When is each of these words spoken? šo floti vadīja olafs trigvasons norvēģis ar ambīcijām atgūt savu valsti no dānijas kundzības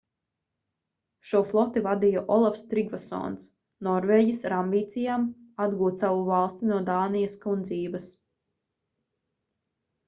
šo 1.31 1.41
floti 1.49 1.83
vadīja 1.87 2.23
olafs 2.35 2.63
trigvasons 2.71 3.45
norvēģis 3.89 4.41
ar 4.49 4.57
ambīcijām 4.61 5.29
atgūt 5.67 6.03
savu 6.05 6.25
valsti 6.33 6.73
no 6.73 6.83
dānijas 6.91 7.39
kundzības 7.47 8.11